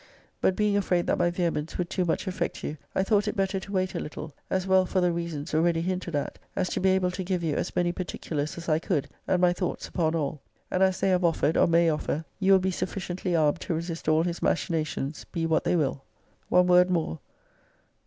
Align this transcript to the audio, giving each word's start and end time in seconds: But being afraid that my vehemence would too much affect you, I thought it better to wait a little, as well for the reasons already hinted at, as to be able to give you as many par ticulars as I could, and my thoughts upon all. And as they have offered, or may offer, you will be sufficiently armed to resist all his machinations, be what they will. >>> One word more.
But 0.41 0.55
being 0.55 0.75
afraid 0.77 1.05
that 1.05 1.19
my 1.19 1.29
vehemence 1.29 1.77
would 1.77 1.91
too 1.91 2.05
much 2.05 2.25
affect 2.25 2.63
you, 2.63 2.75
I 2.95 3.03
thought 3.03 3.27
it 3.27 3.35
better 3.35 3.59
to 3.59 3.71
wait 3.71 3.93
a 3.93 3.99
little, 3.99 4.33
as 4.49 4.65
well 4.65 4.83
for 4.83 4.99
the 4.99 5.11
reasons 5.11 5.53
already 5.53 5.81
hinted 5.81 6.15
at, 6.15 6.39
as 6.55 6.69
to 6.71 6.79
be 6.79 6.89
able 6.89 7.11
to 7.11 7.23
give 7.23 7.43
you 7.43 7.55
as 7.55 7.75
many 7.75 7.91
par 7.91 8.05
ticulars 8.05 8.57
as 8.57 8.67
I 8.67 8.79
could, 8.79 9.09
and 9.27 9.39
my 9.39 9.53
thoughts 9.53 9.87
upon 9.87 10.15
all. 10.15 10.41
And 10.71 10.81
as 10.81 10.99
they 10.99 11.09
have 11.09 11.23
offered, 11.23 11.55
or 11.55 11.67
may 11.67 11.87
offer, 11.87 12.25
you 12.39 12.51
will 12.51 12.57
be 12.57 12.71
sufficiently 12.71 13.35
armed 13.35 13.59
to 13.61 13.75
resist 13.75 14.07
all 14.07 14.23
his 14.23 14.41
machinations, 14.41 15.23
be 15.31 15.45
what 15.45 15.65
they 15.65 15.75
will. 15.75 16.03
>>> 16.27 16.49
One 16.49 16.65
word 16.65 16.89
more. 16.89 17.19